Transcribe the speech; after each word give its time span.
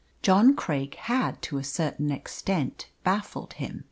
John 0.23 0.55
Craik 0.55 0.95
had 0.95 1.39
to 1.43 1.59
a 1.59 1.63
certain 1.63 2.09
extent 2.11 2.87
baffled 3.03 3.53
him. 3.53 3.79